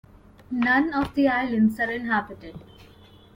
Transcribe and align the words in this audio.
None 0.49 0.95
of 0.95 1.13
the 1.13 1.27
islands 1.27 1.79
are 1.79 1.91
inhabited. 1.91 2.55